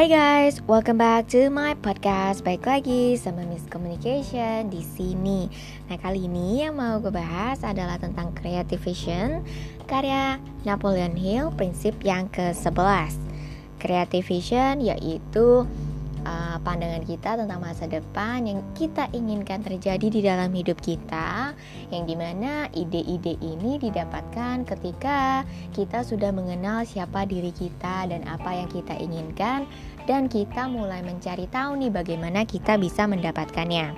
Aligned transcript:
Hai 0.00 0.08
guys, 0.08 0.64
welcome 0.64 0.96
back 0.96 1.28
to 1.28 1.52
my 1.52 1.76
podcast. 1.76 2.40
Baik 2.40 2.64
lagi 2.64 3.20
sama 3.20 3.44
Miss 3.44 3.68
Communication 3.68 4.72
di 4.72 4.80
sini. 4.80 5.44
Nah, 5.92 6.00
kali 6.00 6.24
ini 6.24 6.64
yang 6.64 6.80
mau 6.80 7.04
gue 7.04 7.12
bahas 7.12 7.60
adalah 7.60 8.00
tentang 8.00 8.32
creative 8.32 8.80
vision 8.80 9.44
karya 9.84 10.40
Napoleon 10.64 11.12
Hill, 11.12 11.52
prinsip 11.52 12.00
yang 12.00 12.32
ke-11. 12.32 13.12
Creative 13.76 14.24
vision 14.24 14.80
yaitu 14.80 15.68
uh, 16.24 16.56
pandangan 16.60 17.04
kita 17.04 17.36
tentang 17.36 17.60
masa 17.60 17.84
depan 17.88 18.44
yang 18.44 18.60
kita 18.76 19.08
inginkan 19.12 19.64
terjadi 19.64 20.06
di 20.06 20.20
dalam 20.20 20.50
hidup 20.52 20.80
kita 20.80 21.52
yang 21.92 22.04
di 22.04 22.16
mana 22.16 22.68
ide-ide 22.72 23.36
ini 23.40 23.80
didapatkan 23.80 24.64
ketika 24.66 25.44
kita 25.72 26.04
sudah 26.04 26.32
mengenal 26.34 26.84
siapa 26.84 27.24
diri 27.24 27.52
kita 27.54 28.08
dan 28.08 28.24
apa 28.28 28.56
yang 28.56 28.68
kita 28.68 28.96
inginkan 28.96 29.64
dan 30.08 30.30
kita 30.30 30.68
mulai 30.70 31.04
mencari 31.04 31.48
tahu 31.50 31.80
nih 31.80 31.92
bagaimana 31.92 32.44
kita 32.44 32.76
bisa 32.76 33.04
mendapatkannya 33.08 33.96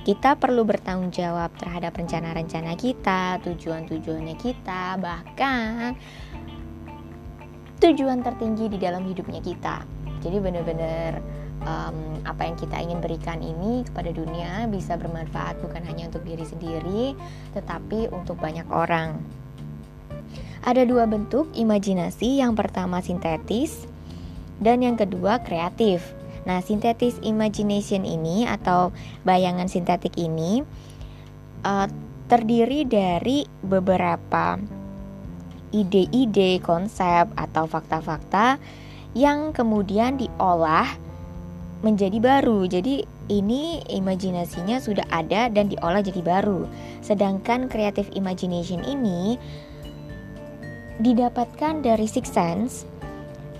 kita 0.00 0.40
perlu 0.40 0.64
bertanggung 0.64 1.12
jawab 1.12 1.52
terhadap 1.60 1.92
rencana-rencana 1.92 2.72
kita, 2.72 3.36
tujuan-tujuannya 3.44 4.32
kita, 4.40 4.96
bahkan 4.96 5.92
tujuan 7.84 8.24
tertinggi 8.24 8.72
di 8.72 8.78
dalam 8.80 9.04
hidupnya 9.04 9.44
kita. 9.44 9.84
Jadi 10.24 10.36
benar-benar 10.40 11.20
um, 11.64 12.16
apa 12.24 12.48
yang 12.48 12.56
kita 12.56 12.80
ingin 12.80 13.00
berikan 13.04 13.40
ini 13.44 13.84
kepada 13.88 14.12
dunia 14.12 14.68
bisa 14.72 14.96
bermanfaat 14.96 15.60
bukan 15.60 15.84
hanya 15.84 16.08
untuk 16.08 16.24
diri 16.24 16.48
sendiri, 16.48 17.12
tetapi 17.52 18.08
untuk 18.12 18.40
banyak 18.40 18.68
orang. 18.72 19.20
Ada 20.60 20.84
dua 20.84 21.08
bentuk 21.08 21.48
imajinasi, 21.56 22.40
yang 22.40 22.52
pertama 22.52 23.00
sintetis 23.00 23.88
dan 24.60 24.84
yang 24.84 24.94
kedua 24.94 25.40
kreatif. 25.42 26.04
Nah, 26.48 26.64
sintetis 26.64 27.20
imagination 27.20 28.04
ini 28.08 28.48
atau 28.48 28.92
bayangan 29.28 29.68
sintetik 29.68 30.16
ini 30.16 30.64
uh, 31.64 31.88
terdiri 32.30 32.88
dari 32.88 33.44
beberapa 33.60 34.56
ide-ide, 35.70 36.58
konsep 36.64 37.28
atau 37.36 37.66
fakta-fakta 37.66 38.56
yang 39.12 39.50
kemudian 39.52 40.16
diolah 40.16 40.86
menjadi 41.80 42.18
baru. 42.20 42.68
Jadi 42.68 43.04
ini 43.30 43.80
imajinasinya 43.88 44.82
sudah 44.82 45.06
ada 45.10 45.48
dan 45.48 45.70
diolah 45.70 46.02
jadi 46.02 46.20
baru. 46.20 46.66
Sedangkan 47.00 47.70
creative 47.70 48.10
imagination 48.16 48.82
ini 48.84 49.38
didapatkan 51.00 51.80
dari 51.80 52.04
six 52.04 52.28
sense 52.28 52.84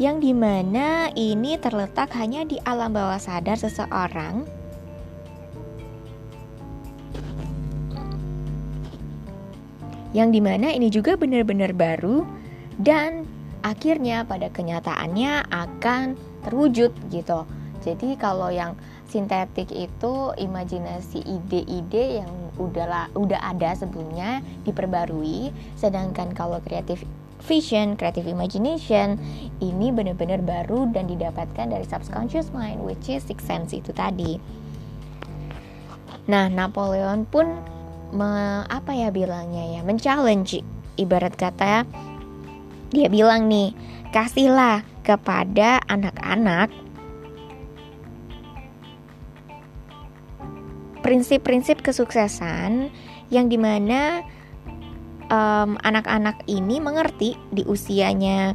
yang 0.00 0.16
di 0.16 0.32
mana 0.32 1.12
ini 1.12 1.60
terletak 1.60 2.08
hanya 2.16 2.48
di 2.48 2.56
alam 2.64 2.96
bawah 2.96 3.20
sadar 3.20 3.60
seseorang 3.60 4.48
yang 10.16 10.32
di 10.32 10.40
mana 10.40 10.72
ini 10.72 10.88
juga 10.88 11.20
benar-benar 11.20 11.76
baru 11.76 12.24
dan 12.80 13.28
akhirnya 13.60 14.24
pada 14.24 14.48
kenyataannya 14.48 15.44
akan 15.52 16.16
terwujud 16.48 16.96
gitu. 17.12 17.44
Jadi 17.84 18.16
kalau 18.16 18.48
yang 18.48 18.76
sintetik 19.04 19.68
itu 19.68 20.32
imajinasi 20.36 21.24
ide-ide 21.24 22.24
yang 22.24 22.32
udah 22.56 23.12
udah 23.16 23.40
ada 23.40 23.76
sebelumnya 23.76 24.40
diperbarui, 24.64 25.52
sedangkan 25.76 26.32
kalau 26.32 26.60
kreatif 26.64 27.04
vision, 27.42 27.96
creative 27.96 28.28
imagination 28.28 29.16
ini 29.58 29.90
benar-benar 29.90 30.40
baru 30.44 30.88
dan 30.92 31.08
didapatkan 31.08 31.72
dari 31.72 31.84
subconscious 31.84 32.52
mind 32.54 32.80
which 32.84 33.08
is 33.08 33.24
six 33.24 33.44
sense 33.44 33.74
itu 33.74 33.90
tadi. 33.92 34.40
Nah, 36.30 36.46
Napoleon 36.46 37.26
pun 37.26 37.58
me, 38.14 38.62
apa 38.68 38.94
ya 38.94 39.10
bilangnya 39.10 39.78
ya, 39.78 39.80
men-challenge 39.82 40.62
ibarat 41.00 41.34
kata 41.34 41.88
dia 42.90 43.06
bilang 43.06 43.46
nih, 43.46 43.70
kasihlah 44.10 44.82
kepada 45.06 45.78
anak-anak 45.86 46.74
prinsip-prinsip 51.00 51.80
kesuksesan 51.80 52.92
yang 53.32 53.46
di 53.48 53.56
mana 53.56 54.26
um, 55.30 55.78
anak-anak 55.80 56.42
ini 56.50 56.82
mengerti 56.82 57.38
di 57.54 57.62
usianya 57.64 58.52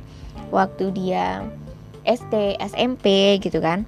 waktu 0.54 0.92
dia 0.94 1.42
SD, 2.06 2.60
SMP 2.62 3.40
gitu 3.42 3.64
kan. 3.64 3.88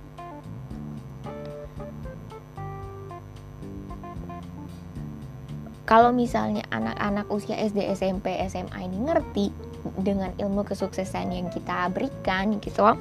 Kalau 5.88 6.12
misalnya 6.12 6.68
anak-anak 6.68 7.32
usia 7.32 7.56
SD, 7.56 7.80
SMP, 7.96 8.36
SMA 8.52 8.76
ini 8.92 9.08
ngerti 9.08 9.56
dengan 10.04 10.36
ilmu 10.36 10.68
kesuksesan 10.68 11.32
yang 11.32 11.48
kita 11.48 11.88
berikan 11.96 12.60
gitu 12.60 12.92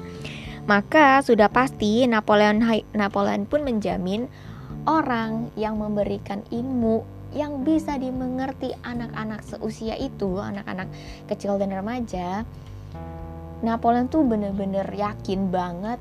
maka 0.67 1.23
sudah 1.23 1.47
pasti 1.47 2.03
Napoleon 2.05 2.59
Napoleon 2.91 3.47
pun 3.47 3.63
menjamin 3.63 4.27
orang 4.83 5.47
yang 5.55 5.79
memberikan 5.79 6.43
ilmu 6.51 7.07
yang 7.35 7.65
bisa 7.67 7.99
dimengerti 7.99 8.71
anak-anak 8.85 9.43
seusia 9.43 9.95
itu, 9.99 10.39
anak-anak 10.39 10.87
kecil 11.27 11.59
dan 11.59 11.73
remaja. 11.73 12.47
Napoleon 13.65 14.05
tuh 14.05 14.21
bener-bener 14.21 14.85
yakin 14.93 15.49
banget 15.49 15.97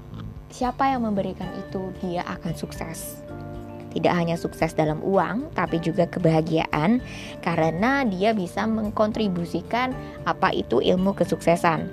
siapa 0.52 0.92
yang 0.92 1.08
memberikan 1.08 1.48
itu 1.56 1.90
dia 2.04 2.22
akan 2.24 2.52
sukses. 2.52 3.20
Tidak 3.96 4.12
hanya 4.12 4.36
sukses 4.36 4.76
dalam 4.76 5.00
uang, 5.00 5.56
tapi 5.56 5.80
juga 5.80 6.04
kebahagiaan 6.04 7.00
karena 7.40 8.04
dia 8.04 8.36
bisa 8.36 8.68
mengkontribusikan 8.68 9.96
apa 10.28 10.52
itu 10.52 10.84
ilmu 10.84 11.16
kesuksesan. 11.16 11.88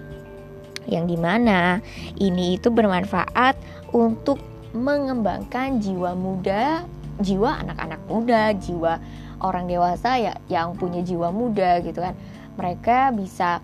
Yang 0.84 1.16
di 1.16 1.18
mana 1.18 1.80
ini 2.20 2.60
itu 2.60 2.68
bermanfaat 2.68 3.56
untuk 3.96 4.44
mengembangkan 4.76 5.80
jiwa 5.80 6.12
muda, 6.12 6.84
jiwa 7.22 7.62
anak-anak 7.62 8.02
muda, 8.10 8.54
jiwa 8.58 8.98
orang 9.44 9.70
dewasa 9.70 10.18
ya 10.18 10.34
yang 10.50 10.74
punya 10.74 11.04
jiwa 11.06 11.30
muda 11.30 11.84
gitu 11.84 12.02
kan. 12.02 12.18
Mereka 12.58 13.14
bisa 13.18 13.62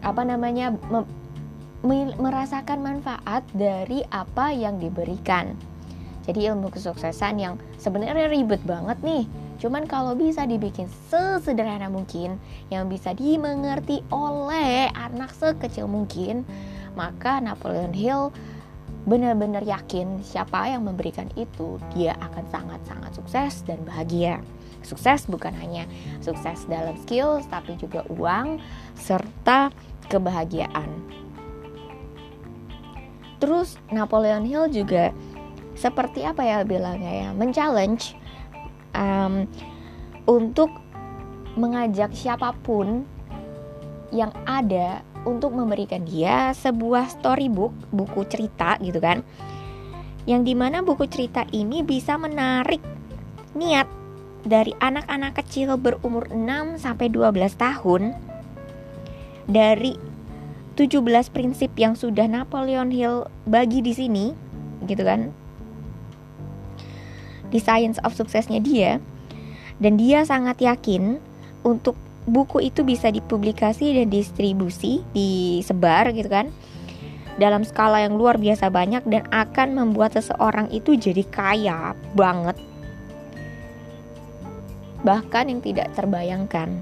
apa 0.00 0.22
namanya 0.22 0.72
merasakan 2.20 2.78
manfaat 2.80 3.42
dari 3.52 4.04
apa 4.08 4.52
yang 4.52 4.80
diberikan 4.80 5.56
jadi 6.26 6.52
ilmu 6.52 6.74
kesuksesan 6.74 7.38
yang 7.38 7.54
sebenarnya 7.78 8.26
ribet 8.26 8.58
banget 8.66 8.98
nih. 9.06 9.24
Cuman 9.62 9.88
kalau 9.88 10.12
bisa 10.12 10.44
dibikin 10.44 10.90
sesederhana 11.08 11.88
mungkin, 11.88 12.36
yang 12.68 12.90
bisa 12.90 13.16
dimengerti 13.16 14.04
oleh 14.12 14.90
anak 14.92 15.32
sekecil 15.32 15.88
mungkin, 15.88 16.44
maka 16.98 17.40
Napoleon 17.40 17.94
Hill 17.94 18.34
benar-benar 19.06 19.62
yakin 19.62 20.20
siapa 20.26 20.66
yang 20.66 20.82
memberikan 20.82 21.30
itu, 21.38 21.78
dia 21.94 22.18
akan 22.18 22.44
sangat-sangat 22.50 23.10
sukses 23.14 23.62
dan 23.62 23.78
bahagia. 23.86 24.42
Sukses 24.82 25.30
bukan 25.30 25.54
hanya 25.56 25.86
sukses 26.18 26.66
dalam 26.66 26.98
skills, 27.06 27.46
tapi 27.46 27.78
juga 27.78 28.02
uang 28.10 28.58
serta 28.98 29.70
kebahagiaan. 30.10 30.90
Terus 33.38 33.78
Napoleon 33.94 34.42
Hill 34.42 34.66
juga 34.74 35.14
seperti 35.76 36.24
apa 36.24 36.40
ya 36.40 36.64
bilangnya 36.64 37.12
ya 37.12 37.28
men-challenge 37.36 38.16
um, 38.96 39.44
untuk 40.24 40.72
mengajak 41.54 42.16
siapa 42.16 42.56
pun 42.64 43.04
yang 44.08 44.32
ada 44.48 45.04
untuk 45.26 45.52
memberikan 45.52 46.06
dia 46.06 46.54
sebuah 46.54 47.10
storybook 47.18 47.74
buku 47.90 48.22
cerita 48.30 48.78
gitu 48.78 49.02
kan. 49.02 49.26
Yang 50.24 50.42
di 50.46 50.54
mana 50.54 50.80
buku 50.86 51.10
cerita 51.10 51.42
ini 51.50 51.82
bisa 51.82 52.14
menarik 52.14 52.80
niat 53.58 53.90
dari 54.46 54.70
anak-anak 54.78 55.42
kecil 55.42 55.74
berumur 55.74 56.30
6 56.30 56.78
sampai 56.78 57.10
12 57.10 57.34
tahun 57.58 58.14
dari 59.50 59.98
17 60.78 61.02
prinsip 61.34 61.74
yang 61.74 61.98
sudah 61.98 62.30
Napoleon 62.30 62.94
Hill 62.94 63.26
bagi 63.48 63.82
di 63.82 63.90
sini 63.90 64.30
gitu 64.86 65.02
kan. 65.02 65.34
Di 67.50 67.58
Science 67.58 67.98
of 68.06 68.14
Suksesnya 68.14 68.62
dia. 68.62 69.02
Dan 69.76 70.00
dia 70.00 70.24
sangat 70.24 70.62
yakin 70.62 71.20
untuk 71.66 71.98
buku 72.26 72.68
itu 72.68 72.82
bisa 72.82 73.08
dipublikasi 73.08 74.02
dan 74.02 74.10
distribusi, 74.10 75.00
disebar 75.14 76.10
gitu 76.10 76.26
kan 76.26 76.50
dalam 77.36 77.62
skala 77.62 78.00
yang 78.02 78.16
luar 78.16 78.40
biasa 78.40 78.72
banyak 78.72 79.04
dan 79.06 79.24
akan 79.28 79.76
membuat 79.76 80.16
seseorang 80.16 80.72
itu 80.72 80.96
jadi 80.96 81.22
kaya 81.28 81.92
banget. 82.16 82.56
Bahkan 85.04 85.44
yang 85.52 85.60
tidak 85.62 85.92
terbayangkan. 85.94 86.80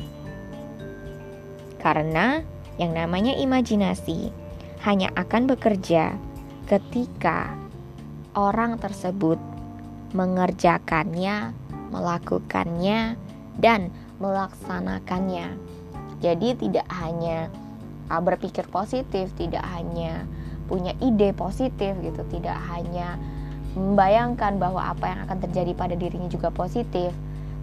Karena 1.83 2.41
yang 2.81 2.97
namanya 2.97 3.37
imajinasi 3.37 4.33
hanya 4.87 5.13
akan 5.19 5.51
bekerja 5.51 6.17
ketika 6.71 7.53
orang 8.33 8.81
tersebut 8.81 9.37
mengerjakannya, 10.17 11.53
melakukannya, 11.93 13.19
dan 13.59 13.91
melaksanakannya. 14.19 15.55
Jadi, 16.23 16.49
tidak 16.57 16.87
hanya 16.95 17.51
uh, 18.09 18.23
berpikir 18.23 18.65
positif, 18.69 19.33
tidak 19.37 19.65
hanya 19.75 20.25
punya 20.65 20.97
ide 21.05 21.37
positif 21.37 21.93
gitu, 22.01 22.23
tidak 22.33 22.57
hanya 22.73 23.21
membayangkan 23.75 24.57
bahwa 24.57 24.95
apa 24.95 25.13
yang 25.13 25.21
akan 25.29 25.39
terjadi 25.45 25.73
pada 25.77 25.95
dirinya 25.99 26.31
juga 26.31 26.49
positif, 26.49 27.11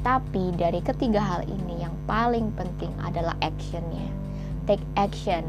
tapi 0.02 0.54
dari 0.58 0.84
ketiga 0.84 1.22
hal 1.24 1.42
ini 1.48 1.82
yang 1.82 1.96
paling 2.06 2.52
penting 2.54 2.92
adalah 3.02 3.34
actionnya. 3.42 4.06
Take 4.70 4.84
action. 4.98 5.46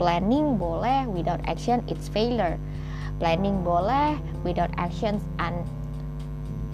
Planning 0.00 0.56
boleh, 0.56 1.04
without 1.12 1.40
action 1.44 1.84
it's 1.84 2.08
failure. 2.08 2.56
Planning 3.20 3.60
boleh, 3.60 4.16
without 4.44 4.72
actions 4.80 5.20
and 5.36 5.52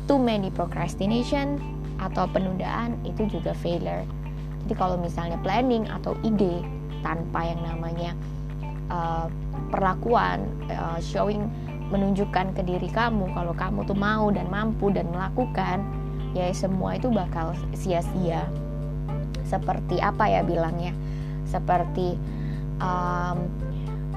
too 0.07 0.19
many 0.19 0.55
procrastination 0.55 1.59
atau 2.01 2.29
penundaan 2.29 2.97
itu 3.03 3.29
juga 3.29 3.57
failure. 3.57 4.05
Jadi 4.67 4.75
kalau 4.75 4.99
misalnya 4.99 5.39
planning 5.41 5.87
atau 5.87 6.19
ide 6.27 6.63
tanpa 7.01 7.47
yang 7.47 7.61
namanya 7.63 8.13
uh, 8.91 9.31
perlakuan 9.71 10.43
uh, 10.73 10.99
showing 10.99 11.47
menunjukkan 11.87 12.51
ke 12.59 12.67
diri 12.67 12.91
kamu 12.91 13.31
kalau 13.31 13.55
kamu 13.55 13.87
tuh 13.87 13.95
mau 13.95 14.27
dan 14.35 14.51
mampu 14.51 14.91
dan 14.91 15.07
melakukan 15.15 15.87
ya 16.35 16.51
semua 16.51 16.99
itu 16.99 17.07
bakal 17.09 17.55
sia-sia. 17.73 18.43
Seperti 19.47 20.03
apa 20.03 20.27
ya 20.27 20.43
bilangnya? 20.43 20.91
Seperti 21.47 22.19
um, 22.83 23.47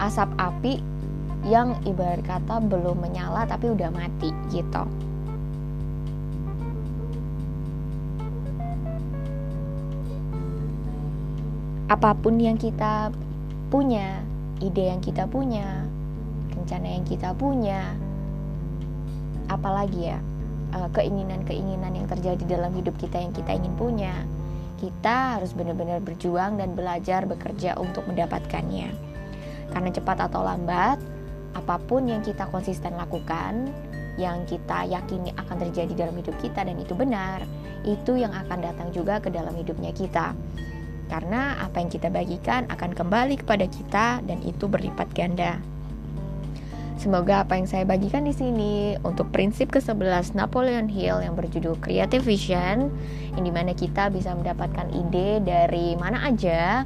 asap 0.01 0.33
api 0.41 0.81
yang 1.45 1.77
ibarat 1.85 2.25
kata 2.25 2.59
belum 2.59 2.99
menyala 2.99 3.47
tapi 3.47 3.71
udah 3.71 3.93
mati 3.93 4.33
gitu 4.51 4.83
apa 11.89 12.13
pun 12.13 12.37
yang 12.37 12.53
kita 12.53 13.09
punya, 13.73 14.21
ide 14.61 14.93
yang 14.93 15.01
kita 15.01 15.25
punya, 15.25 15.89
rencana 16.53 16.85
yang 16.85 17.05
kita 17.05 17.33
punya, 17.33 17.97
apalagi 19.49 20.13
ya 20.13 20.21
eh, 20.77 20.89
keinginan-keinginan 20.93 21.97
yang 21.97 22.05
terjadi 22.05 22.45
dalam 22.45 22.77
hidup 22.77 22.93
kita 23.01 23.17
yang 23.17 23.33
kita 23.33 23.57
ingin 23.57 23.73
punya, 23.73 24.13
kita 24.77 25.41
harus 25.41 25.49
benar-benar 25.57 25.97
berjuang 26.05 26.61
dan 26.61 26.77
belajar 26.77 27.25
bekerja 27.25 27.73
untuk 27.81 28.05
mendapatkannya. 28.05 28.93
Karena 29.73 29.89
cepat 29.89 30.29
atau 30.29 30.45
lambat, 30.45 31.01
apa 31.57 31.75
pun 31.89 32.05
yang 32.05 32.21
kita 32.21 32.45
konsisten 32.53 32.93
lakukan, 33.01 33.73
yang 34.21 34.45
kita 34.45 34.85
yakini 34.85 35.33
akan 35.41 35.57
terjadi 35.65 36.05
dalam 36.05 36.21
hidup 36.21 36.37
kita 36.37 36.61
dan 36.61 36.77
itu 36.77 36.93
benar, 36.93 37.41
itu 37.81 38.13
yang 38.13 38.29
akan 38.29 38.61
datang 38.61 38.93
juga 38.93 39.17
ke 39.17 39.33
dalam 39.33 39.57
hidupnya 39.57 39.89
kita. 39.89 40.37
Karena 41.09 41.57
apa 41.57 41.81
yang 41.81 41.89
kita 41.89 42.13
bagikan 42.13 42.69
akan 42.69 42.93
kembali 42.93 43.41
kepada 43.41 43.65
kita 43.65 44.21
dan 44.23 44.39
itu 44.45 44.69
berlipat 44.69 45.09
ganda. 45.17 45.57
Semoga 46.99 47.47
apa 47.47 47.55
yang 47.55 47.63
saya 47.63 47.87
bagikan 47.87 48.27
di 48.27 48.35
sini 48.35 48.99
untuk 49.07 49.31
prinsip 49.31 49.71
ke-11 49.71 50.35
Napoleon 50.35 50.91
Hill 50.91 51.23
yang 51.23 51.31
berjudul 51.31 51.79
Creative 51.79 52.19
Vision 52.19 52.91
yang 53.39 53.43
di 53.47 53.51
mana 53.55 53.71
kita 53.71 54.11
bisa 54.11 54.35
mendapatkan 54.35 54.91
ide 54.91 55.39
dari 55.39 55.95
mana 55.95 56.27
aja 56.27 56.83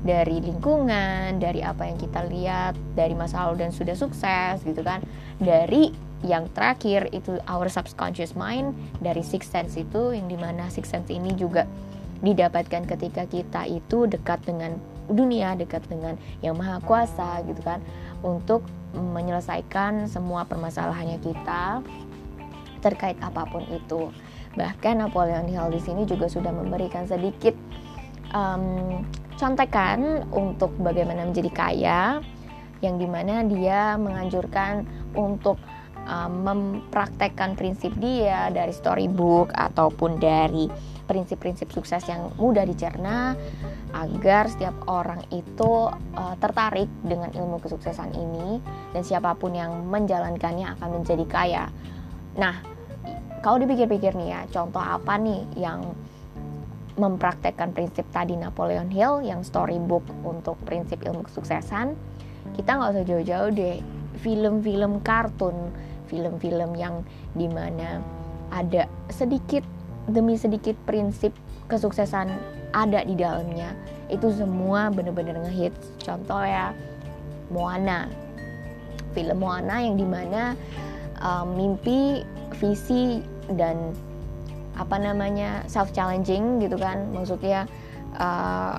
dari 0.00 0.40
lingkungan, 0.40 1.36
dari 1.42 1.60
apa 1.60 1.84
yang 1.84 1.98
kita 2.00 2.24
lihat, 2.30 2.72
dari 2.96 3.12
masa 3.12 3.44
lalu 3.44 3.68
dan 3.68 3.70
sudah 3.74 3.98
sukses 3.98 4.62
gitu 4.64 4.80
kan. 4.80 5.04
Dari 5.42 5.92
yang 6.24 6.48
terakhir 6.52 7.08
itu 7.16 7.40
our 7.48 7.68
subconscious 7.68 8.36
mind 8.36 8.76
dari 9.00 9.24
six 9.24 9.48
sense 9.48 9.76
itu 9.76 10.12
yang 10.12 10.28
di 10.28 10.36
mana 10.36 10.68
six 10.68 10.92
sense 10.92 11.08
ini 11.08 11.32
juga 11.32 11.64
didapatkan 12.20 12.84
ketika 12.84 13.24
kita 13.24 13.64
itu 13.68 14.04
dekat 14.04 14.44
dengan 14.44 14.76
dunia, 15.10 15.58
dekat 15.58 15.82
dengan 15.90 16.14
yang 16.44 16.54
maha 16.54 16.78
kuasa 16.84 17.42
gitu 17.48 17.60
kan 17.64 17.82
untuk 18.22 18.62
menyelesaikan 18.94 20.06
semua 20.06 20.46
permasalahannya 20.46 21.18
kita 21.18 21.82
terkait 22.80 23.16
apa 23.20 23.44
pun 23.48 23.64
itu. 23.68 24.12
Bahkan 24.56 25.02
Napoleon 25.02 25.46
Hill 25.46 25.70
di 25.70 25.80
sini 25.80 26.02
juga 26.06 26.26
sudah 26.26 26.50
memberikan 26.50 27.06
sedikit 27.06 27.54
um, 28.34 29.02
contekan 29.38 30.26
untuk 30.34 30.74
bagaimana 30.80 31.24
menjadi 31.24 31.50
kaya 31.50 32.00
yang 32.80 32.96
di 32.96 33.06
mana 33.08 33.44
dia 33.44 33.94
menganjurkan 34.00 34.88
untuk 35.12 35.60
mempraktekkan 36.10 37.54
prinsip 37.54 37.92
dia 38.02 38.50
dari 38.50 38.74
storybook 38.74 39.52
ataupun 39.54 40.18
dari 40.18 40.66
prinsip-prinsip 41.10 41.74
sukses 41.74 42.06
yang 42.06 42.30
mudah 42.38 42.62
dicerna 42.62 43.34
agar 43.90 44.46
setiap 44.46 44.78
orang 44.86 45.26
itu 45.34 45.90
uh, 45.90 46.34
tertarik 46.38 46.86
dengan 47.02 47.34
ilmu 47.34 47.58
kesuksesan 47.58 48.14
ini 48.14 48.62
dan 48.94 49.02
siapa 49.02 49.34
pun 49.34 49.50
yang 49.50 49.90
menjalankannya 49.90 50.78
akan 50.78 51.02
menjadi 51.02 51.24
kaya. 51.26 51.64
Nah, 52.38 52.62
kalau 53.42 53.58
dipikir-pikir 53.58 54.14
nih 54.14 54.30
ya, 54.30 54.40
contoh 54.54 54.78
apa 54.78 55.18
nih 55.18 55.42
yang 55.58 55.82
mempraktekkan 56.94 57.74
prinsip 57.74 58.06
tadi 58.14 58.38
Napoleon 58.38 58.92
Hill 58.92 59.26
yang 59.26 59.42
storybook 59.42 60.06
untuk 60.22 60.54
prinsip 60.62 61.02
ilmu 61.02 61.26
kesuksesan, 61.26 61.98
kita 62.54 62.70
nggak 62.78 62.90
usah 62.94 63.04
jauh-jauh 63.08 63.50
deh 63.50 63.82
film-film 64.22 65.00
kartun, 65.02 65.74
film-film 66.06 66.76
yang 66.76 67.02
di 67.34 67.48
mana 67.48 68.04
ada 68.52 68.84
sedikit 69.08 69.64
demi 70.10 70.36
sedikit 70.36 70.76
prinsip 70.84 71.32
kesuksesan 71.70 72.28
ada 72.74 73.02
di 73.06 73.14
dalamnya 73.14 73.74
itu 74.10 74.30
semua 74.34 74.90
bener-bener 74.90 75.38
ngehits. 75.46 75.94
Contoh 76.02 76.42
ya 76.42 76.74
Moana. 77.54 78.10
Film 79.14 79.42
Moana 79.42 79.82
yang 79.82 79.98
di 79.98 80.06
mana 80.06 80.54
um, 81.22 81.54
mimpi 81.54 82.22
visi 82.58 83.22
dan 83.54 83.94
apa 84.78 84.98
namanya 84.98 85.62
self 85.66 85.94
challenging 85.94 86.62
gitu 86.62 86.78
kan. 86.78 87.10
Maksudnya 87.14 87.66
uh, 88.18 88.78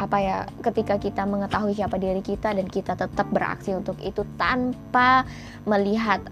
apa 0.00 0.16
ya 0.16 0.38
ketika 0.64 0.96
kita 0.96 1.28
mengetahui 1.28 1.76
siapa 1.76 2.00
diri 2.00 2.24
kita 2.24 2.56
dan 2.56 2.66
kita 2.66 2.96
tetap 2.96 3.28
beraksi 3.28 3.76
untuk 3.76 4.00
itu 4.00 4.24
tanpa 4.40 5.28
melihat 5.68 6.24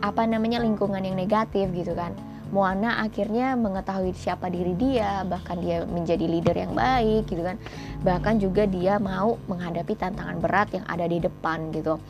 apa 0.00 0.24
namanya 0.24 0.64
lingkungan 0.64 1.04
yang 1.04 1.20
negatif 1.20 1.68
gitu 1.76 1.92
kan 1.92 2.16
Moana 2.50 2.98
akhirnya 2.98 3.54
mengetahui 3.54 4.10
siapa 4.14 4.50
diri 4.50 4.74
dia, 4.74 5.22
bahkan 5.22 5.62
dia 5.62 5.86
menjadi 5.86 6.26
leader 6.26 6.56
yang 6.58 6.74
baik 6.74 7.30
gitu 7.30 7.46
kan. 7.46 7.56
Bahkan 8.02 8.42
juga 8.42 8.66
dia 8.66 8.98
mau 8.98 9.38
menghadapi 9.46 9.94
tantangan 9.94 10.42
berat 10.42 10.74
yang 10.74 10.82
ada 10.90 11.06
di 11.06 11.22
depan 11.22 11.70
gitu. 11.70 12.02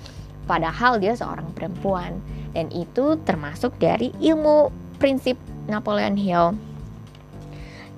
Padahal 0.48 0.96
dia 0.96 1.12
seorang 1.12 1.52
perempuan 1.52 2.16
dan 2.56 2.72
itu 2.72 3.20
termasuk 3.22 3.76
dari 3.76 4.10
ilmu 4.18 4.72
prinsip 4.96 5.36
Napoleon 5.68 6.16
Hill. 6.16 6.56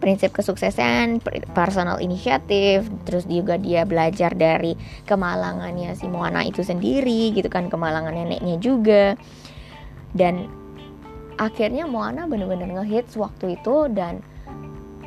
Prinsip 0.02 0.34
kesuksesan, 0.34 1.22
personal 1.54 2.02
initiative, 2.02 2.90
terus 3.06 3.22
juga 3.30 3.54
dia 3.54 3.86
belajar 3.86 4.34
dari 4.34 4.74
kemalangannya 5.06 5.94
si 5.94 6.10
Moana 6.10 6.42
itu 6.42 6.66
sendiri 6.66 7.30
gitu 7.30 7.46
kan, 7.46 7.70
kemalangan 7.70 8.10
neneknya 8.10 8.58
juga. 8.58 9.14
Dan 10.10 10.61
akhirnya 11.42 11.90
Moana 11.90 12.30
bener-bener 12.30 12.70
ngehits 12.70 13.18
waktu 13.18 13.58
itu 13.58 13.90
dan 13.90 14.22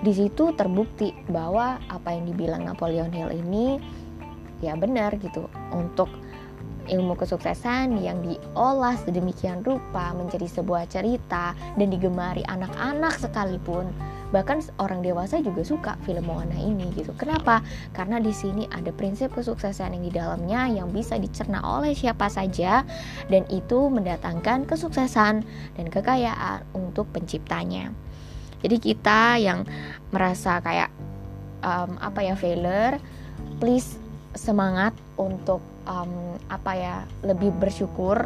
di 0.03 0.11
situ 0.11 0.51
terbukti 0.59 1.15
bahwa 1.31 1.79
apa 1.87 2.11
yang 2.11 2.27
dibilang 2.27 2.67
Napoleon 2.67 3.09
Hill 3.15 3.31
ini 3.31 3.79
ya 4.59 4.75
benar 4.75 5.15
gitu. 5.15 5.47
Untuk 5.71 6.11
ilmu 6.85 7.17
kesuksesan 7.17 7.97
yang 8.03 8.21
diolah 8.21 8.93
sedemikian 9.01 9.65
rupa 9.65 10.13
menjadi 10.13 10.45
sebuah 10.45 10.85
cerita 10.91 11.57
dan 11.79 11.87
digemari 11.89 12.45
anak-anak 12.45 13.17
sekalipun 13.17 13.89
bahkan 14.33 14.61
orang 14.81 15.05
dewasa 15.05 15.41
juga 15.41 15.61
suka 15.61 15.93
film 16.07 16.25
Moana 16.29 16.57
ini 16.57 16.89
gitu. 16.97 17.13
Kenapa? 17.17 17.61
Karena 17.93 18.17
di 18.17 18.33
sini 18.33 18.65
ada 18.73 18.89
prinsip 18.89 19.33
kesuksesan 19.33 19.93
yang 19.97 20.03
di 20.05 20.11
dalamnya 20.13 20.61
yang 20.71 20.89
bisa 20.89 21.19
dicerna 21.19 21.61
oleh 21.61 21.93
siapa 21.93 22.29
saja 22.31 22.81
dan 23.29 23.43
itu 23.53 23.89
mendatangkan 23.89 24.65
kesuksesan 24.65 25.45
dan 25.77 25.85
kekayaan 25.91 26.65
untuk 26.73 27.09
penciptanya. 27.13 27.93
Jadi 28.65 28.81
kita 28.81 29.37
yang 29.37 29.67
merasa 30.09 30.57
kayak 30.57 30.89
um, 31.61 32.01
apa 32.01 32.25
ya 32.25 32.33
failure, 32.33 32.97
please 33.61 34.01
semangat 34.33 34.91
untuk 35.21 35.61
um, 35.85 36.35
apa 36.49 36.71
ya 36.73 36.95
lebih 37.21 37.53
bersyukur 37.55 38.25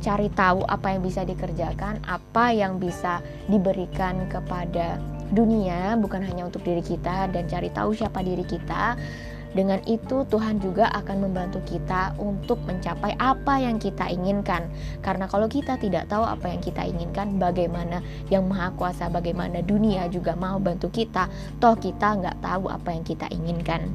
cari 0.00 0.28
tahu 0.32 0.62
apa 0.68 0.92
yang 0.92 1.02
bisa 1.02 1.24
dikerjakan, 1.24 2.04
apa 2.04 2.52
yang 2.52 2.76
bisa 2.76 3.24
diberikan 3.48 4.28
kepada 4.28 5.00
dunia 5.32 5.98
bukan 5.98 6.22
hanya 6.22 6.46
untuk 6.46 6.62
diri 6.62 6.82
kita 6.84 7.30
dan 7.30 7.44
cari 7.50 7.70
tahu 7.74 7.96
siapa 7.96 8.22
diri 8.22 8.46
kita 8.46 8.94
Dengan 9.56 9.80
itu 9.88 10.28
Tuhan 10.28 10.60
juga 10.60 10.92
akan 10.92 11.24
membantu 11.24 11.64
kita 11.64 12.12
untuk 12.20 12.60
mencapai 12.68 13.16
apa 13.16 13.56
yang 13.56 13.80
kita 13.80 14.04
inginkan. 14.12 14.68
Karena 15.00 15.24
kalau 15.24 15.48
kita 15.48 15.80
tidak 15.80 16.12
tahu 16.12 16.28
apa 16.28 16.52
yang 16.52 16.60
kita 16.60 16.84
inginkan, 16.84 17.40
bagaimana 17.40 18.04
yang 18.28 18.44
maha 18.44 18.76
kuasa, 18.76 19.08
bagaimana 19.08 19.64
dunia 19.64 20.12
juga 20.12 20.36
mau 20.36 20.60
bantu 20.60 20.92
kita, 20.92 21.32
toh 21.56 21.72
kita 21.72 22.20
nggak 22.20 22.36
tahu 22.44 22.68
apa 22.68 22.92
yang 22.92 23.04
kita 23.08 23.32
inginkan. 23.32 23.88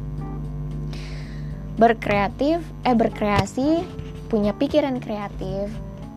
Berkreatif, 1.77 2.65
eh 2.81 2.97
berkreasi, 2.97 3.85
punya 4.33 4.57
pikiran 4.57 4.97
kreatif, 4.97 5.69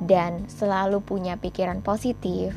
dan 0.09 0.49
selalu 0.49 1.04
punya 1.04 1.37
pikiran 1.37 1.85
positif. 1.85 2.56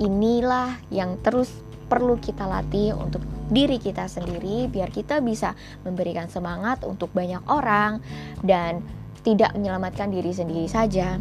Inilah 0.00 0.80
yang 0.88 1.20
terus 1.20 1.52
perlu 1.92 2.16
kita 2.16 2.48
latih 2.48 2.96
untuk 2.96 3.20
diri 3.50 3.76
kita 3.76 4.06
sendiri 4.06 4.70
biar 4.70 4.88
kita 4.94 5.18
bisa 5.18 5.58
memberikan 5.82 6.30
semangat 6.30 6.86
untuk 6.86 7.10
banyak 7.10 7.42
orang 7.50 7.98
dan 8.40 8.80
tidak 9.26 9.52
menyelamatkan 9.52 10.08
diri 10.08 10.32
sendiri 10.32 10.70
saja 10.70 11.18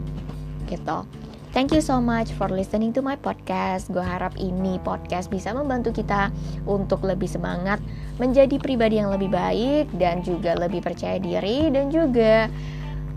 gitu. 0.70 1.04
Thank 1.50 1.74
you 1.74 1.82
so 1.82 1.98
much 1.98 2.30
for 2.38 2.46
listening 2.46 2.94
to 2.94 3.02
my 3.02 3.18
podcast. 3.18 3.90
Gue 3.90 4.06
harap 4.06 4.38
ini 4.38 4.78
podcast 4.86 5.34
bisa 5.34 5.50
membantu 5.50 5.90
kita 5.90 6.30
untuk 6.70 7.02
lebih 7.02 7.26
semangat 7.26 7.82
menjadi 8.22 8.62
pribadi 8.62 9.02
yang 9.02 9.10
lebih 9.10 9.34
baik 9.34 9.90
dan 9.98 10.22
juga 10.22 10.54
lebih 10.54 10.86
percaya 10.86 11.18
diri 11.18 11.74
dan 11.74 11.90
juga 11.90 12.46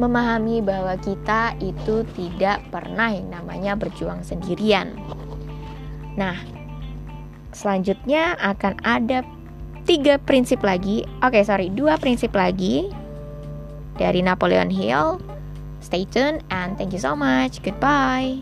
memahami 0.01 0.65
bahwa 0.65 0.97
kita 0.97 1.61
itu 1.61 2.09
tidak 2.17 2.65
pernah 2.73 3.13
yang 3.13 3.29
namanya 3.29 3.77
berjuang 3.77 4.25
sendirian. 4.25 4.97
Nah, 6.17 6.37
selanjutnya 7.53 8.37
akan 8.41 8.81
ada 8.85 9.25
tiga 9.85 10.19
prinsip 10.23 10.63
lagi. 10.63 11.05
Oke, 11.25 11.41
okay, 11.41 11.45
sorry, 11.45 11.69
dua 11.73 11.99
prinsip 11.99 12.33
lagi 12.37 12.89
dari 13.97 14.21
Napoleon 14.23 14.71
Hill. 14.71 15.21
Stay 15.83 16.07
tuned 16.07 16.47
and 16.55 16.79
thank 16.79 16.95
you 16.95 17.03
so 17.03 17.19
much. 17.19 17.59
Goodbye. 17.61 18.39